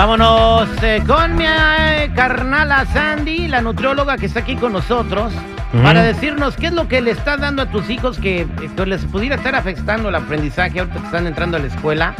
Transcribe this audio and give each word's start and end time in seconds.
Vámonos 0.00 0.68
eh, 0.82 1.02
con 1.06 1.36
mi 1.36 1.44
eh, 1.44 2.10
carnala 2.14 2.86
Sandy, 2.86 3.48
la 3.48 3.60
nutrióloga 3.60 4.16
que 4.16 4.24
está 4.24 4.40
aquí 4.40 4.56
con 4.56 4.72
nosotros, 4.72 5.30
para 5.82 6.02
decirnos 6.02 6.56
qué 6.56 6.68
es 6.68 6.72
lo 6.72 6.88
que 6.88 7.02
le 7.02 7.10
está 7.10 7.36
dando 7.36 7.60
a 7.60 7.66
tus 7.66 7.90
hijos 7.90 8.18
que, 8.18 8.40
eh, 8.40 8.86
les 8.86 9.04
pudiera 9.04 9.36
estar 9.36 9.54
afectando 9.54 10.08
el 10.08 10.14
aprendizaje 10.14 10.80
ahorita 10.80 11.00
que 11.00 11.04
están 11.04 11.26
entrando 11.26 11.58
a 11.58 11.60
la 11.60 11.66
escuela. 11.66 12.14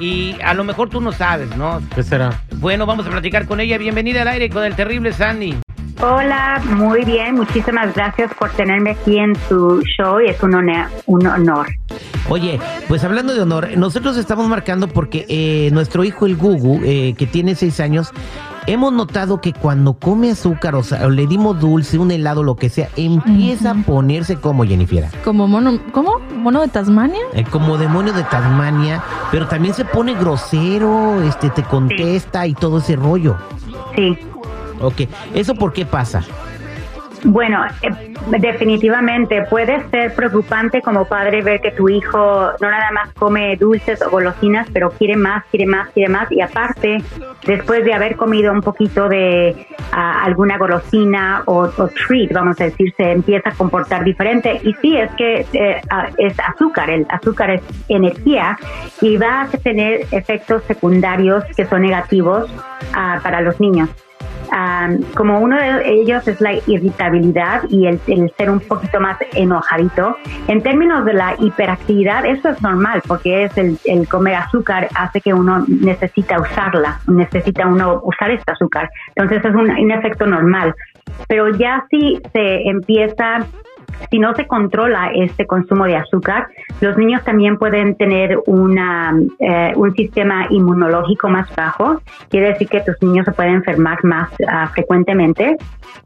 Y 0.00 0.36
a 0.42 0.54
lo 0.54 0.64
mejor 0.64 0.90
tú 0.90 1.00
no 1.00 1.12
sabes, 1.12 1.54
¿no? 1.56 1.80
¿Qué 1.94 2.02
será? 2.02 2.32
Bueno, 2.56 2.84
vamos 2.84 3.06
a 3.06 3.10
platicar 3.10 3.46
con 3.46 3.60
ella. 3.60 3.78
Bienvenida 3.78 4.22
al 4.22 4.28
aire 4.28 4.50
con 4.50 4.64
el 4.64 4.74
terrible 4.74 5.12
Sandy. 5.12 5.63
Hola, 6.06 6.60
muy 6.76 7.02
bien. 7.02 7.34
Muchísimas 7.34 7.94
gracias 7.94 8.30
por 8.34 8.50
tenerme 8.50 8.90
aquí 8.90 9.16
en 9.16 9.34
su 9.48 9.80
show 9.96 10.20
y 10.20 10.26
es 10.28 10.42
un 10.42 10.54
honor. 10.54 10.88
Un 11.06 11.26
honor. 11.26 11.66
Oye, 12.28 12.60
pues 12.88 13.02
hablando 13.04 13.32
de 13.32 13.40
honor, 13.40 13.70
nosotros 13.78 14.18
estamos 14.18 14.46
marcando 14.46 14.86
porque 14.86 15.24
eh, 15.30 15.70
nuestro 15.72 16.04
hijo 16.04 16.26
el 16.26 16.36
Gugu, 16.36 16.82
eh, 16.84 17.14
que 17.16 17.26
tiene 17.26 17.54
seis 17.54 17.80
años, 17.80 18.12
hemos 18.66 18.92
notado 18.92 19.40
que 19.40 19.54
cuando 19.54 19.94
come 19.94 20.30
azúcar 20.30 20.74
o, 20.74 20.82
sea, 20.82 21.06
o 21.06 21.10
le 21.10 21.26
dimos 21.26 21.58
dulce, 21.58 21.96
un 21.96 22.10
helado, 22.10 22.42
lo 22.42 22.56
que 22.56 22.68
sea, 22.68 22.90
empieza 22.96 23.70
a 23.70 23.74
ponerse 23.74 24.36
como 24.36 24.64
Jennifer. 24.64 25.06
Como 25.24 25.48
mono, 25.48 25.78
¿cómo? 25.92 26.18
¿Mono 26.36 26.60
de 26.60 26.68
Tasmania? 26.68 27.20
Eh, 27.32 27.44
como 27.50 27.78
demonio 27.78 28.12
de 28.12 28.24
Tasmania, 28.24 29.02
pero 29.30 29.48
también 29.48 29.72
se 29.72 29.86
pone 29.86 30.12
grosero, 30.14 31.22
este, 31.22 31.48
te 31.48 31.62
contesta 31.62 32.46
y 32.46 32.52
todo 32.52 32.78
ese 32.78 32.94
rollo. 32.94 33.38
Sí. 33.96 34.18
Ok, 34.80 35.02
¿eso 35.34 35.54
por 35.54 35.72
qué 35.72 35.86
pasa? 35.86 36.22
Bueno, 37.24 37.64
eh, 37.80 38.12
definitivamente 38.38 39.46
puede 39.48 39.82
ser 39.88 40.14
preocupante 40.14 40.82
como 40.82 41.06
padre 41.06 41.40
ver 41.40 41.62
que 41.62 41.70
tu 41.70 41.88
hijo 41.88 42.50
no 42.60 42.70
nada 42.70 42.90
más 42.92 43.14
come 43.14 43.56
dulces 43.56 44.02
o 44.02 44.10
golosinas, 44.10 44.68
pero 44.70 44.90
quiere 44.90 45.16
más, 45.16 45.42
quiere 45.50 45.66
más, 45.66 45.88
quiere 45.94 46.12
más. 46.12 46.30
Y 46.30 46.42
aparte, 46.42 47.02
después 47.46 47.82
de 47.82 47.94
haber 47.94 48.16
comido 48.16 48.52
un 48.52 48.60
poquito 48.60 49.08
de 49.08 49.66
ah, 49.90 50.22
alguna 50.22 50.58
golosina 50.58 51.42
o, 51.46 51.66
treat, 51.68 52.30
vamos 52.32 52.60
a 52.60 52.64
decir, 52.64 52.92
se 52.94 53.12
empieza 53.12 53.50
a 53.50 53.54
comportar 53.54 54.04
diferente. 54.04 54.60
Y 54.62 54.74
sí, 54.74 54.94
es 54.94 55.10
que 55.12 55.46
eh, 55.54 55.80
ah, 55.88 56.08
es 56.18 56.38
azúcar, 56.38 56.90
el 56.90 57.06
azúcar 57.08 57.52
es 57.52 57.62
energía 57.88 58.58
y 59.00 59.16
va 59.16 59.42
a 59.42 59.48
tener 59.48 60.06
efectos 60.10 60.62
secundarios 60.64 61.42
que 61.56 61.64
son 61.64 61.80
negativos 61.80 62.50
ah, 62.92 63.18
para 63.22 63.40
los 63.40 63.58
niños 63.60 63.88
como 65.14 65.40
uno 65.40 65.56
de 65.56 66.00
ellos 66.00 66.26
es 66.28 66.40
la 66.40 66.54
irritabilidad 66.66 67.62
y 67.68 67.86
el, 67.86 68.00
ser 68.36 68.50
un 68.50 68.60
poquito 68.60 69.00
más 69.00 69.18
enojadito. 69.32 70.16
En 70.48 70.62
términos 70.62 71.04
de 71.04 71.14
la 71.14 71.34
hiperactividad, 71.38 72.24
eso 72.24 72.50
es 72.50 72.62
normal 72.62 73.02
porque 73.06 73.44
es 73.44 73.58
el, 73.58 73.78
el 73.84 74.08
comer 74.08 74.34
azúcar 74.34 74.88
hace 74.94 75.20
que 75.20 75.34
uno 75.34 75.64
necesita 75.68 76.40
usarla, 76.40 77.00
necesita 77.06 77.66
uno 77.66 78.00
usar 78.04 78.30
este 78.30 78.52
azúcar. 78.52 78.90
Entonces 79.14 79.44
es 79.44 79.54
un, 79.54 79.70
un 79.70 79.90
efecto 79.90 80.26
normal. 80.26 80.74
Pero 81.28 81.50
ya 81.50 81.84
si 81.90 82.20
se 82.32 82.68
empieza 82.68 83.46
si 84.10 84.18
no 84.18 84.34
se 84.34 84.46
controla 84.46 85.10
este 85.14 85.46
consumo 85.46 85.84
de 85.84 85.96
azúcar, 85.96 86.48
los 86.80 86.96
niños 86.96 87.22
también 87.24 87.58
pueden 87.58 87.96
tener 87.96 88.38
una, 88.46 89.14
eh, 89.38 89.72
un 89.76 89.94
sistema 89.94 90.46
inmunológico 90.50 91.28
más 91.28 91.54
bajo. 91.54 92.00
Quiere 92.28 92.48
decir 92.48 92.68
que 92.68 92.80
tus 92.80 93.00
niños 93.02 93.24
se 93.24 93.32
pueden 93.32 93.54
enfermar 93.54 94.04
más 94.04 94.30
ah, 94.48 94.68
frecuentemente. 94.72 95.56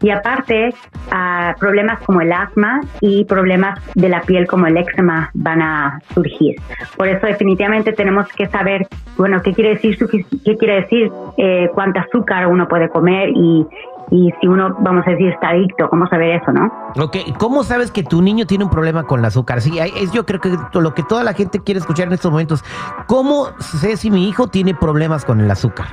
Y 0.01 0.11
aparte, 0.11 0.73
uh, 1.09 1.59
problemas 1.59 2.01
como 2.05 2.21
el 2.21 2.33
asma 2.33 2.81
y 3.01 3.25
problemas 3.25 3.81
de 3.95 4.09
la 4.09 4.21
piel 4.21 4.47
como 4.47 4.67
el 4.67 4.77
eczema 4.77 5.31
van 5.35 5.63
a 5.63 6.01
surgir. 6.15 6.57
Por 6.97 7.09
eso 7.09 7.27
definitivamente 7.27 7.93
tenemos 7.93 8.29
que 8.29 8.47
saber, 8.47 8.87
bueno, 9.17 9.41
qué 9.43 9.53
quiere 9.55 9.71
decir, 9.71 9.99
qué 10.45 10.57
quiere 10.57 10.83
decir 10.83 11.11
eh, 11.37 11.69
cuánta 11.75 12.03
azúcar 12.03 12.47
uno 12.47 12.69
puede 12.69 12.89
comer 12.89 13.31
y, 13.35 13.67
y 14.11 14.33
si 14.41 14.47
uno, 14.47 14.75
vamos 14.81 15.07
a 15.07 15.11
decir, 15.11 15.29
está 15.29 15.51
adicto, 15.51 15.89
¿cómo 15.89 16.07
saber 16.07 16.41
eso, 16.41 16.53
no? 16.53 16.73
Ok, 17.03 17.17
¿cómo 17.39 17.63
sabes 17.63 17.91
que 17.91 18.03
tu 18.03 18.23
niño 18.23 18.47
tiene 18.47 18.65
un 18.65 18.71
problema 18.71 19.05
con 19.05 19.21
el 19.21 19.27
azúcar? 19.27 19.61
Sí, 19.61 19.79
es 19.79 20.13
yo 20.13 20.25
creo 20.25 20.41
que 20.41 20.51
lo 20.73 20.95
que 20.95 21.03
toda 21.03 21.25
la 21.25 21.35
gente 21.35 21.61
quiere 21.61 21.81
escuchar 21.81 22.07
en 22.07 22.15
estos 22.15 22.31
momentos. 22.31 22.65
¿Cómo 23.07 23.47
sé 23.59 23.97
si 23.97 24.11
mi 24.11 24.29
hijo 24.29 24.49
tiene 24.49 24.75
problemas 24.75 25.25
con 25.25 25.41
el 25.41 25.51
azúcar? 25.51 25.87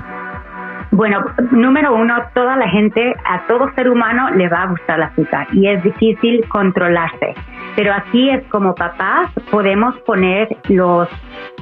Bueno, 0.91 1.25
número 1.51 1.93
uno, 1.93 2.15
toda 2.33 2.55
la 2.55 2.69
gente, 2.69 3.13
a 3.25 3.45
todo 3.47 3.69
ser 3.73 3.89
humano 3.89 4.29
le 4.31 4.47
va 4.47 4.63
a 4.63 4.67
gustar 4.67 4.97
el 4.97 5.03
azúcar 5.03 5.47
y 5.51 5.67
es 5.67 5.83
difícil 5.83 6.47
controlarse. 6.47 7.33
Pero 7.75 7.93
aquí 7.93 8.29
es 8.29 8.45
como 8.47 8.73
papás, 8.75 9.29
podemos 9.51 9.95
poner 10.01 10.55
los 10.69 11.09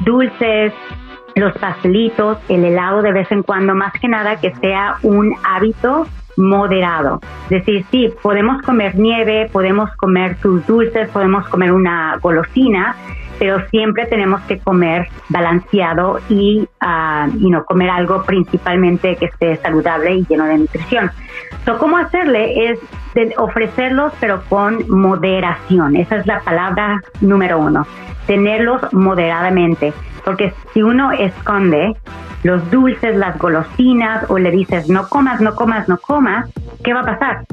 dulces, 0.06 0.72
los 1.36 1.58
pastelitos, 1.58 2.38
el 2.48 2.64
helado 2.64 3.02
de 3.02 3.12
vez 3.12 3.32
en 3.32 3.42
cuando, 3.42 3.74
más 3.74 3.94
que 3.94 4.08
nada 4.08 4.36
que 4.36 4.54
sea 4.56 4.98
un 5.02 5.34
hábito 5.44 6.06
moderado. 6.38 7.20
Es 7.50 7.66
decir, 7.66 7.86
sí, 7.92 8.14
podemos 8.22 8.62
comer 8.62 8.96
nieve, 8.96 9.50
podemos 9.52 9.90
comer 9.98 10.38
sus 10.42 10.66
dulces, 10.66 11.10
podemos 11.10 11.48
comer 11.50 11.72
una 11.72 12.18
golosina, 12.22 12.96
pero 13.40 13.66
siempre 13.70 14.06
tenemos 14.06 14.42
que 14.44 14.60
comer 14.60 15.08
balanceado 15.30 16.20
y 16.30 16.68
uh, 16.82 17.64
comer 17.66 17.90
algo 17.90 18.24
principalmente 18.24 19.16
que 19.16 19.26
esté 19.26 19.58
saludable 19.58 20.16
y 20.16 20.26
lleno 20.26 20.46
de 20.46 20.60
nutrición. 20.60 21.12
So, 21.66 21.78
¿Cómo 21.78 21.98
hacerle? 21.98 22.72
Es 22.72 22.80
ofrecerlos, 23.38 24.14
pero 24.20 24.44
con 24.50 24.88
moderación. 24.90 25.96
Esa 25.96 26.18
es 26.18 26.26
la 26.26 26.40
palabra 26.42 27.02
número 27.22 27.60
uno. 27.60 27.86
Tenerlos 28.28 28.82
moderadamente. 28.92 29.94
Porque 30.26 30.54
si 30.74 30.82
uno 30.82 31.12
esconde 31.12 31.96
los 32.44 32.70
dulces, 32.70 33.16
las 33.16 33.38
golosinas, 33.38 34.30
o 34.30 34.38
le 34.38 34.52
dices 34.52 34.90
no 34.90 35.08
comas, 35.08 35.42
no 35.42 35.56
comas, 35.56 35.88
no 35.88 35.98
comas, 35.98 36.52
¿qué 36.84 36.94
va 36.94 37.02
a 37.02 37.06
pasar? 37.06 37.46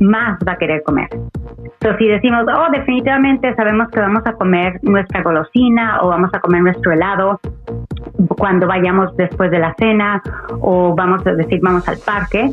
Más 0.00 0.38
va 0.46 0.52
a 0.52 0.56
querer 0.56 0.82
comer. 0.82 1.08
Entonces, 1.12 1.98
si 1.98 2.08
decimos, 2.08 2.44
oh, 2.54 2.70
definitivamente 2.72 3.54
sabemos 3.54 3.88
que 3.90 4.00
vamos 4.00 4.22
a 4.26 4.32
comer 4.32 4.78
nuestra 4.82 5.22
golosina 5.22 6.02
o 6.02 6.08
vamos 6.08 6.30
a 6.32 6.40
comer 6.40 6.62
nuestro 6.62 6.92
helado 6.92 7.40
cuando 8.36 8.66
vayamos 8.66 9.16
después 9.16 9.50
de 9.50 9.58
la 9.58 9.74
cena 9.78 10.22
o 10.60 10.94
vamos 10.94 11.26
a 11.26 11.32
decir, 11.32 11.60
vamos 11.62 11.86
al 11.88 11.98
parque 11.98 12.50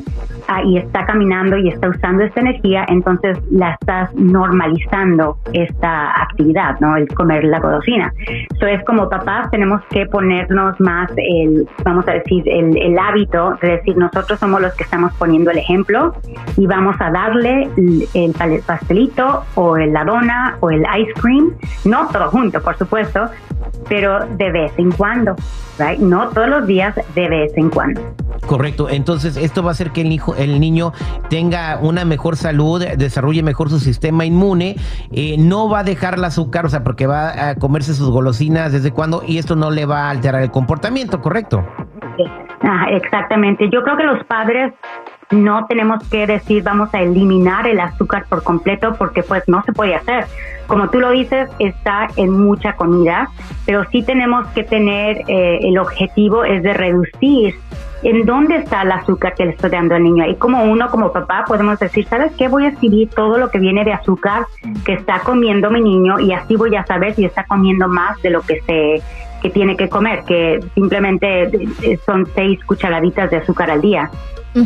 ah, 0.47 0.63
y 0.63 0.77
está 0.77 1.05
caminando 1.05 1.57
y 1.57 1.69
está 1.69 1.89
usando 1.89 2.23
esta 2.23 2.41
energía, 2.41 2.85
entonces 2.88 3.38
la 3.51 3.71
estás 3.71 4.13
normalizando 4.15 5.38
esta 5.53 6.21
actividad, 6.21 6.79
¿no? 6.79 6.95
El 6.95 7.07
comer 7.09 7.44
la 7.44 7.59
golosina. 7.59 8.13
Eso 8.55 8.67
es 8.67 8.83
como 8.85 9.09
papás 9.09 9.49
tenemos 9.51 9.81
que 9.89 10.05
ponernos 10.05 10.79
más 10.79 11.11
el, 11.17 11.67
vamos 11.83 12.07
a 12.07 12.13
decir, 12.13 12.43
el, 12.47 12.77
el 12.77 12.97
hábito 12.97 13.57
de 13.61 13.77
decir, 13.77 13.97
nosotros 13.97 14.39
somos 14.39 14.61
los 14.61 14.73
que 14.75 14.83
estamos 14.83 15.13
poniendo 15.13 15.51
el 15.51 15.57
ejemplo 15.57 16.13
y 16.57 16.65
vamos 16.67 16.95
a 17.00 17.11
darle 17.11 17.69
el, 17.77 18.07
el 18.13 18.61
pastelito 18.65 19.43
o 19.55 19.77
la 19.77 20.03
dona 20.03 20.57
o 20.59 20.69
el 20.69 20.83
ice 21.00 21.13
cream, 21.21 21.53
no 21.85 22.07
todo 22.07 22.29
junto, 22.29 22.61
por 22.61 22.77
supuesto, 22.77 23.29
pero 23.89 24.25
de 24.37 24.51
vez 24.51 24.71
en 24.77 24.91
cuando, 24.91 25.35
right? 25.79 25.99
No 25.99 26.29
todos 26.29 26.49
los 26.49 26.67
días, 26.67 26.95
de 27.15 27.29
vez 27.29 27.51
en 27.57 27.69
cuando. 27.69 28.01
Correcto, 28.45 28.89
entonces 28.89 29.35
esto 29.35 29.61
va 29.61 29.69
a 29.69 29.71
hacer 29.71 29.91
que 29.91 30.01
el, 30.01 30.11
hijo, 30.11 30.35
el 30.35 30.59
niño 30.59 30.93
tenga 31.29 31.79
una 31.81 32.05
mejor 32.05 32.37
salud, 32.37 32.83
desarrolle 32.97 33.43
mejor 33.43 33.69
su 33.69 33.79
sistema 33.79 34.25
inmune, 34.25 34.75
eh, 35.11 35.35
no 35.37 35.69
va 35.69 35.79
a 35.79 35.83
dejar 35.83 36.15
el 36.15 36.23
azúcar, 36.23 36.65
o 36.65 36.69
sea, 36.69 36.83
porque 36.83 37.07
va 37.07 37.49
a 37.49 37.55
comerse 37.55 37.93
sus 37.93 38.09
golosinas 38.09 38.71
desde 38.71 38.91
cuando 38.91 39.21
y 39.25 39.37
esto 39.37 39.55
no 39.55 39.69
le 39.69 39.85
va 39.85 40.07
a 40.07 40.09
alterar 40.11 40.41
el 40.41 40.51
comportamiento, 40.51 41.21
¿correcto? 41.21 41.65
Ah, 42.61 42.85
exactamente, 42.91 43.69
yo 43.69 43.83
creo 43.83 43.97
que 43.97 44.03
los 44.03 44.23
padres 44.25 44.73
no 45.31 45.65
tenemos 45.68 46.07
que 46.09 46.25
decir 46.25 46.63
vamos 46.63 46.94
a 46.94 47.01
eliminar 47.01 47.68
el 47.68 47.79
azúcar 47.79 48.25
por 48.29 48.44
completo 48.44 48.95
porque 48.97 49.24
pues 49.24 49.44
no 49.47 49.62
se 49.63 49.74
puede 49.74 49.95
hacer. 49.95 50.25
Como 50.68 50.89
tú 50.89 51.00
lo 51.00 51.12
dices, 51.12 51.50
está 51.59 52.07
en 52.18 52.31
mucha 52.31 52.74
comida, 52.74 53.29
pero 53.65 53.85
sí 53.89 54.03
tenemos 54.03 54.47
que 54.47 54.63
tener 54.63 55.24
eh, 55.27 55.59
el 55.62 55.77
objetivo 55.77 56.44
es 56.44 56.62
de 56.62 56.74
reducir 56.74 57.56
en 58.03 58.25
dónde 58.25 58.57
está 58.57 58.83
el 58.83 58.91
azúcar 58.91 59.33
que 59.33 59.45
le 59.45 59.51
estoy 59.51 59.69
dando 59.69 59.95
al 59.95 60.03
niño. 60.03 60.25
Y 60.27 60.35
como 60.35 60.63
uno, 60.63 60.89
como 60.89 61.12
papá, 61.12 61.45
podemos 61.47 61.79
decir, 61.79 62.06
¿sabes 62.07 62.33
qué? 62.38 62.47
Voy 62.47 62.65
a 62.65 62.69
escribir 62.69 63.09
todo 63.09 63.38
lo 63.38 63.50
que 63.50 63.59
viene 63.59 63.83
de 63.83 63.94
azúcar 63.94 64.45
que 64.85 64.94
está 64.94 65.19
comiendo 65.19 65.71
mi 65.71 65.81
niño 65.81 66.19
y 66.19 66.33
así 66.33 66.56
voy 66.56 66.75
a 66.75 66.85
saber 66.85 67.15
si 67.15 67.25
está 67.25 67.45
comiendo 67.45 67.88
más 67.88 68.21
de 68.21 68.29
lo 68.29 68.41
que 68.41 68.62
se 68.62 69.01
que 69.42 69.50
tiene 69.50 69.75
que 69.78 69.89
comer, 69.89 70.24
que 70.25 70.60
simplemente 70.74 71.50
son 72.06 72.28
seis 72.36 72.63
cucharaditas 72.66 73.30
de 73.30 73.38
azúcar 73.38 73.72
al 73.72 73.81
día. 73.81 74.10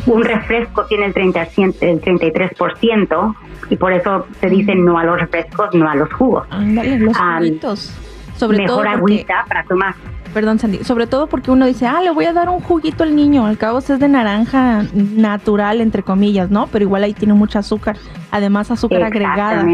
Un 0.05 0.23
refresco 0.23 0.85
tiene 0.85 1.07
el, 1.07 1.13
30, 1.13 1.41
el 1.81 2.01
33% 2.01 3.35
y 3.69 3.75
por 3.75 3.91
eso 3.91 4.25
se 4.39 4.49
dice 4.49 4.75
no 4.75 4.97
a 4.97 5.03
los 5.03 5.19
refrescos, 5.19 5.73
no 5.73 5.89
a 5.89 5.95
los 5.95 6.11
jugos. 6.13 6.47
Ándale, 6.49 6.99
los 6.99 7.17
juguitos. 7.17 7.97
Sobre 8.37 8.59
mejor 8.59 8.85
todo 8.85 8.89
agüita 8.89 9.45
para 9.47 9.63
tomar. 9.65 9.95
Perdón, 10.33 10.59
Sandy. 10.59 10.83
Sobre 10.83 11.07
todo 11.07 11.27
porque 11.27 11.51
uno 11.51 11.65
dice, 11.65 11.85
ah, 11.87 12.01
le 12.01 12.09
voy 12.09 12.25
a 12.25 12.33
dar 12.33 12.49
un 12.49 12.61
juguito 12.61 13.03
al 13.03 13.15
niño. 13.15 13.45
Al 13.45 13.57
cabo 13.57 13.79
es 13.79 13.87
de 13.87 14.07
naranja 14.07 14.85
natural, 14.93 15.81
entre 15.81 16.03
comillas, 16.03 16.49
¿no? 16.49 16.67
Pero 16.67 16.83
igual 16.83 17.03
ahí 17.03 17.13
tiene 17.13 17.33
mucho 17.33 17.59
azúcar. 17.59 17.97
Además, 18.31 18.71
azúcar 18.71 19.03
agregada. 19.03 19.65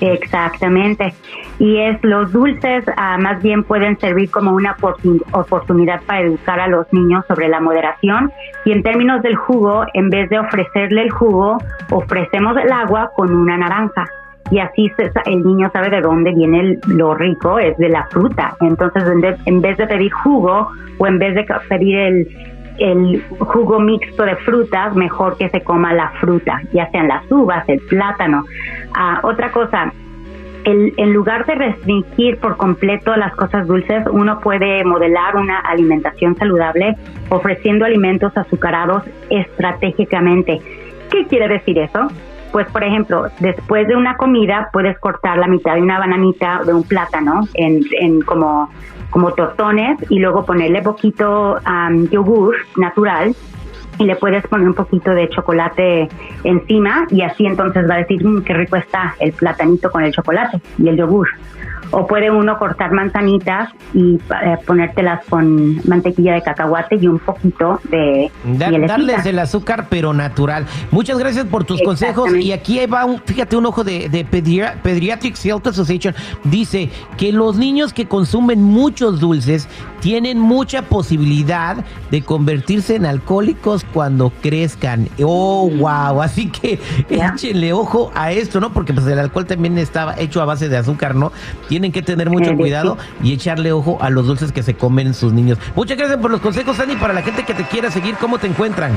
Exactamente. 0.00 1.14
Y 1.58 1.78
es 1.78 2.02
los 2.02 2.32
dulces 2.32 2.84
ah, 2.96 3.16
más 3.18 3.42
bien 3.42 3.62
pueden 3.62 3.98
servir 3.98 4.30
como 4.30 4.52
una 4.52 4.76
oportunidad 5.32 6.02
para 6.02 6.20
educar 6.20 6.58
a 6.58 6.68
los 6.68 6.92
niños 6.92 7.24
sobre 7.28 7.48
la 7.48 7.60
moderación. 7.60 8.32
Y 8.64 8.72
en 8.72 8.82
términos 8.82 9.22
del 9.22 9.36
jugo, 9.36 9.84
en 9.94 10.10
vez 10.10 10.28
de 10.30 10.38
ofrecerle 10.38 11.02
el 11.02 11.10
jugo, 11.10 11.58
ofrecemos 11.90 12.56
el 12.56 12.72
agua 12.72 13.10
con 13.14 13.34
una 13.34 13.56
naranja 13.56 14.04
y 14.50 14.58
así 14.58 14.92
el 15.26 15.42
niño 15.42 15.70
sabe 15.72 15.90
de 15.90 16.00
dónde 16.00 16.32
viene 16.34 16.78
lo 16.86 17.14
rico, 17.14 17.58
es 17.58 17.76
de 17.78 17.88
la 17.88 18.06
fruta. 18.10 18.54
Entonces, 18.60 19.02
en, 19.46 19.60
vez 19.60 19.76
de 19.78 19.86
pedir 19.86 20.12
jugo 20.12 20.68
o 20.98 21.06
en 21.06 21.18
vez 21.18 21.34
de 21.34 21.46
pedir 21.68 21.98
el 22.78 23.24
jugo 23.38 23.80
mixto 23.80 24.24
de 24.24 24.36
frutas, 24.36 24.94
mejor 24.94 25.36
que 25.38 25.48
se 25.48 25.62
coma 25.62 25.94
la 25.94 26.10
fruta, 26.20 26.60
ya 26.72 26.90
sean 26.90 27.08
las 27.08 27.30
uvas, 27.30 27.66
el 27.68 27.80
plátano. 27.80 28.44
Ah, 28.94 29.20
otra 29.22 29.50
cosa, 29.50 29.92
el, 30.64 30.94
en 30.96 31.12
lugar 31.12 31.44
de 31.46 31.54
restringir 31.54 32.38
por 32.38 32.56
completo 32.56 33.14
las 33.16 33.34
cosas 33.34 33.66
dulces, 33.66 34.04
uno 34.10 34.40
puede 34.40 34.84
modelar 34.84 35.36
una 35.36 35.58
alimentación 35.58 36.36
saludable 36.36 36.96
ofreciendo 37.28 37.84
alimentos 37.84 38.36
azucarados 38.36 39.02
estratégicamente. 39.30 40.60
¿Qué 41.10 41.26
quiere 41.26 41.48
decir 41.48 41.78
eso? 41.78 42.08
pues 42.54 42.68
por 42.68 42.84
ejemplo, 42.84 43.26
después 43.40 43.88
de 43.88 43.96
una 43.96 44.16
comida 44.16 44.68
puedes 44.72 44.96
cortar 45.00 45.38
la 45.38 45.48
mitad 45.48 45.74
de 45.74 45.82
una 45.82 45.98
bananita 45.98 46.60
o 46.60 46.64
de 46.64 46.72
un 46.72 46.84
plátano 46.84 47.48
en, 47.54 47.80
en 48.00 48.20
como, 48.20 48.70
como 49.10 49.32
tortones 49.32 49.98
y 50.08 50.20
luego 50.20 50.46
ponerle 50.46 50.80
poquito 50.80 51.58
um, 51.66 52.08
yogur 52.10 52.54
natural 52.76 53.34
y 53.98 54.04
le 54.04 54.16
puedes 54.16 54.46
poner 54.46 54.66
un 54.66 54.74
poquito 54.74 55.12
de 55.12 55.28
chocolate 55.28 56.08
encima 56.42 57.06
y 57.10 57.22
así 57.22 57.46
entonces 57.46 57.88
va 57.88 57.94
a 57.94 57.98
decir, 57.98 58.24
mmm, 58.24 58.42
qué 58.42 58.54
rico 58.54 58.76
está 58.76 59.14
el 59.20 59.32
platanito 59.32 59.90
con 59.90 60.02
el 60.02 60.12
chocolate 60.12 60.60
y 60.78 60.88
el 60.88 60.96
yogur 60.96 61.28
o 61.94 62.06
puede 62.06 62.30
uno 62.30 62.58
cortar 62.58 62.92
manzanitas 62.92 63.70
y 63.92 64.16
eh, 64.16 64.56
ponértelas 64.66 65.24
con 65.28 65.76
mantequilla 65.88 66.34
de 66.34 66.42
cacahuate 66.42 66.96
y 66.96 67.06
un 67.06 67.18
poquito 67.18 67.80
de 67.84 68.30
darles 68.44 69.26
el 69.26 69.38
azúcar 69.38 69.86
pero 69.88 70.12
natural. 70.12 70.66
Muchas 70.90 71.18
gracias 71.18 71.46
por 71.46 71.64
tus 71.64 71.80
consejos 71.82 72.34
y 72.34 72.52
aquí 72.52 72.84
va 72.86 73.04
un, 73.04 73.20
fíjate 73.20 73.56
un 73.56 73.66
ojo 73.66 73.84
de, 73.84 74.08
de 74.08 74.24
Pediatric 74.24 75.36
Health 75.44 75.68
Association 75.68 76.14
dice 76.44 76.90
que 77.16 77.32
los 77.32 77.56
niños 77.56 77.92
que 77.92 78.06
consumen 78.06 78.62
muchos 78.62 79.20
dulces 79.20 79.68
tienen 80.00 80.38
mucha 80.38 80.82
posibilidad 80.82 81.84
de 82.10 82.22
convertirse 82.22 82.96
en 82.96 83.06
alcohólicos 83.06 83.84
cuando 83.92 84.30
crezcan. 84.42 85.08
Oh, 85.22 85.70
wow. 85.70 86.20
Así 86.20 86.50
que 86.50 86.78
échenle 87.08 87.72
ojo 87.72 88.12
a 88.14 88.32
esto, 88.32 88.60
¿no? 88.60 88.72
Porque 88.72 88.92
pues 88.92 89.06
el 89.06 89.18
alcohol 89.18 89.46
también 89.46 89.78
estaba 89.78 90.14
hecho 90.18 90.42
a 90.42 90.44
base 90.44 90.68
de 90.68 90.76
azúcar, 90.76 91.14
¿no? 91.14 91.32
Tienen 91.84 91.92
que 91.92 92.02
tener 92.02 92.30
mucho 92.30 92.56
cuidado 92.56 92.96
y 93.22 93.34
echarle 93.34 93.72
ojo 93.72 93.98
a 94.00 94.08
los 94.08 94.26
dulces 94.26 94.52
que 94.52 94.62
se 94.62 94.74
comen 94.74 95.12
sus 95.12 95.34
niños. 95.34 95.58
Muchas 95.74 95.98
gracias 95.98 96.18
por 96.18 96.30
los 96.30 96.40
consejos, 96.40 96.76
Sandy. 96.76 96.96
Para 96.96 97.12
la 97.12 97.20
gente 97.20 97.44
que 97.44 97.52
te 97.52 97.64
quiera 97.64 97.90
seguir, 97.90 98.14
¿cómo 98.16 98.38
te 98.38 98.46
encuentran? 98.46 98.92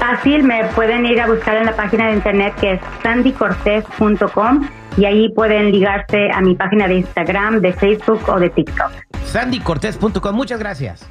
Fácil, 0.00 0.42
me 0.42 0.64
pueden 0.74 1.04
ir 1.04 1.20
a 1.20 1.26
buscar 1.26 1.56
en 1.56 1.66
la 1.66 1.76
página 1.76 2.08
de 2.08 2.14
internet 2.14 2.54
que 2.60 2.72
es 2.72 2.80
sandycortez.com 3.02 4.68
y 4.96 5.04
ahí 5.04 5.28
pueden 5.34 5.70
ligarse 5.70 6.30
a 6.32 6.40
mi 6.40 6.54
página 6.54 6.88
de 6.88 6.94
Instagram, 6.94 7.60
de 7.60 7.72
Facebook 7.74 8.22
o 8.28 8.38
de 8.38 8.48
TikTok 8.48 8.92
sandycortés.com. 9.34 10.34
Muchas 10.34 10.60
gracias. 10.60 11.10